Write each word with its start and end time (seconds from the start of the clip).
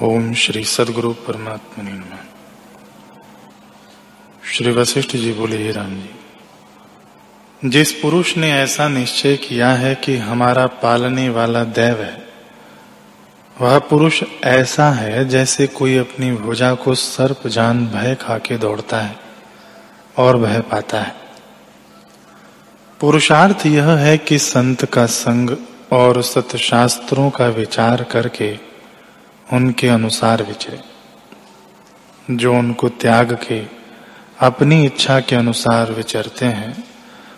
ओम 0.00 0.34
श्री 0.34 0.64
सदगुरु 0.64 1.12
परमात्मा 1.12 1.90
नमः। 1.90 2.18
श्री 4.52 4.70
वशिष्ठ 4.70 5.16
जी 5.16 5.32
बोले, 5.32 5.56
हे 5.56 5.72
राम 5.72 5.94
जी, 5.96 7.68
जिस 7.68 7.92
पुरुष 7.92 8.36
ने 8.36 8.52
ऐसा 8.52 8.88
निश्चय 8.88 9.36
किया 9.36 9.72
है 9.72 9.94
कि 9.94 10.16
हमारा 10.16 10.66
पालने 10.66 11.28
वाला 11.28 11.64
दैव 11.64 12.02
है, 12.02 12.28
वह 13.60 13.78
पुरुष 13.78 14.22
ऐसा 14.44 14.90
है 14.90 15.28
जैसे 15.28 15.66
कोई 15.66 15.96
अपनी 15.96 16.32
भुजा 16.32 16.74
को 16.74 16.94
सर्प 16.94 17.46
जान 17.46 17.86
भय 17.86 18.14
खाके 18.14 18.58
दौड़ता 18.58 19.00
है 19.00 19.16
और 20.16 20.36
भय 20.36 20.60
पाता 20.60 21.00
है। 21.00 21.14
पुरुषार्थ 23.00 23.66
यह 23.66 23.90
है 23.90 24.18
कि 24.18 24.38
संत 24.38 24.84
का 24.84 25.06
संग 25.06 25.56
और 25.92 26.22
सतशास्त्रों 26.22 27.30
का 27.30 27.46
विचार 27.46 28.02
करके 28.02 28.71
उनके 29.52 29.88
अनुसार 29.88 30.42
विचरे। 30.42 30.80
जो 32.30 32.54
उनको 32.54 32.88
त्याग 32.88 33.38
के 33.48 33.66
अपनी 34.40 34.84
इच्छा 34.84 35.20
के 35.20 35.36
अनुसार 35.36 35.92
विचरते 35.92 36.46
हैं, 36.46 36.84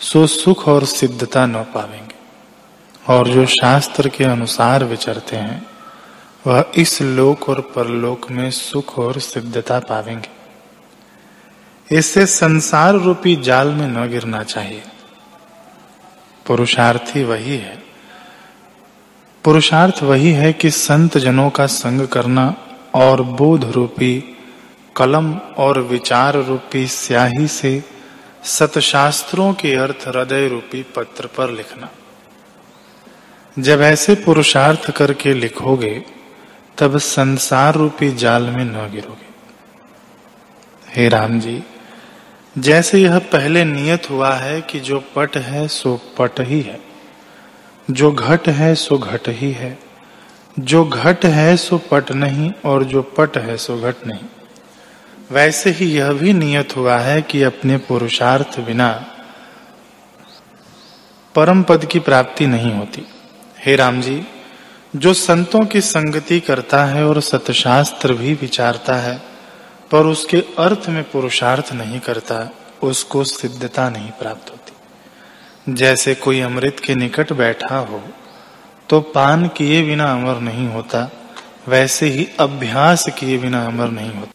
सो 0.00 0.26
सुख 0.26 0.68
और 0.68 0.84
सिद्धता 0.84 1.46
न 1.46 1.54
पावेंगे। 1.54 2.14
और 3.12 3.28
जो 3.28 3.46
शास्त्र 3.46 4.08
के 4.08 4.24
अनुसार 4.24 4.84
विचरते 4.84 5.36
हैं, 5.36 5.66
वह 6.46 6.64
इस 6.74 7.02
लोक 7.02 7.48
और 7.48 7.60
परलोक 7.60 8.30
में 8.30 8.50
सुख 8.50 8.98
और 8.98 9.20
सिद्धता 9.20 9.78
पावेंगे। 9.78 10.36
इससे 11.96 12.26
संसार 12.26 12.94
रूपी 12.94 13.36
जाल 13.36 13.68
में 13.68 13.88
न 13.88 14.08
गिरना 14.10 14.42
चाहिए। 14.42 14.82
पुरुषार्थी 16.46 17.24
वही 17.24 17.56
है। 17.56 17.85
पुरुषार्थ 19.46 20.02
वही 20.02 20.30
है 20.32 20.52
कि 20.52 20.70
संत 20.70 21.18
जनों 21.18 21.50
का 21.50 21.66
संग 21.66 22.08
करना 22.08 22.54
और 22.94 23.22
बोध 23.22 23.64
रूपी, 23.64 24.36
कलम 24.96 25.38
और 25.38 25.80
विचार 25.80 26.34
रूपी 26.34 26.86
स्याही 26.86 27.46
से 27.46 27.84
सतशास्त्रों 28.44 29.54
के 29.54 29.74
अर्थ 29.74 30.08
हृदय 30.08 30.48
रूपी 30.48 30.82
पत्र 30.82 31.26
पर 31.26 31.50
लिखना। 31.50 31.88
जब 33.58 33.80
ऐसे 33.80 34.14
पुरुषार्थ 34.14 34.90
करके 34.90 35.34
लिखोगे, 35.34 36.04
तब 36.78 36.98
संसार 36.98 37.74
रूपी 37.74 38.12
जाल 38.14 38.42
में 38.42 38.64
न 38.64 38.90
गिरोगे। 38.90 39.28
हे 40.96 41.08
राम 41.08 41.40
जी, 41.40 41.62
जैसे 42.58 42.98
यह 42.98 43.18
पहले 43.18 43.64
नियत 43.64 44.10
हुआ 44.10 44.34
है 44.34 44.60
कि 44.60 44.80
जो 44.80 45.04
पट 45.16 45.36
है, 45.36 45.68
सो 45.68 46.00
पट 46.18 46.40
ही 46.40 46.60
है। 46.60 46.95
जो 47.90 48.12
घट 48.12 48.48
है 48.48 48.74
सो 48.74 48.98
घट 48.98 49.28
ही 49.28 49.52
है। 49.52 49.78
जो 50.58 50.84
घट 50.84 51.24
है 51.24 51.56
सो 51.56 51.78
पट 51.78 52.12
नहीं 52.12 52.52
और 52.64 52.84
जो 52.84 53.02
पट 53.02 53.38
है 53.38 53.56
सो 53.56 53.78
घट 53.78 54.06
नहीं। 54.06 54.24
वैसे 55.30 55.70
ही 55.70 55.86
यह 55.86 56.12
भी 56.12 56.32
नियत 56.32 56.76
हुआ 56.76 56.98
है 56.98 57.22
कि 57.22 57.42
अपने 57.42 57.76
पुरुषार्थ 57.76 58.60
बिना 58.60 59.06
परम 61.34 61.62
पद 61.62 61.84
की 61.84 61.98
प्राप्ति 61.98 62.46
नहीं 62.46 62.72
होती। 62.72 63.06
हे 63.58 63.76
राम 63.76 64.00
जी, 64.00 64.26
जो 64.96 65.14
संतों 65.14 65.66
की 65.66 65.80
संगति 65.80 66.40
करता 66.40 66.84
है 66.84 67.06
और 67.06 67.20
सतशास्त्र 67.20 68.12
भी 68.12 68.34
विचारता 68.34 68.96
है, 68.96 69.22
पर 69.90 70.06
उसके 70.06 70.36
अर्थ 70.36 70.88
में 70.88 71.10
पुरुषार्थ 71.10 71.72
नहीं 71.72 72.00
करता, 72.00 72.50
उसको 72.82 73.24
सिद्धता 73.24 73.90
नहीं 73.90 74.10
प्राप्त 74.10 74.55
जैसे 75.66 76.14
कोई 76.14 76.40
अमृत 76.40 76.80
के 76.84 76.94
निकट 76.94 77.32
बैठा 77.32 77.78
हो 77.78 78.00
तो 78.88 79.00
पान 79.14 79.46
किए 79.48 79.82
बिना 79.82 80.12
अमर 80.12 80.40
नहीं 80.40 80.68
होता, 80.68 81.10
वैसे 81.68 82.06
ही 82.06 82.26
अभ्यास 82.40 83.06
किए 83.18 83.38
बिना 83.38 83.64
अमर 83.66 83.90
नहीं 83.90 84.12
होता। 84.14 84.32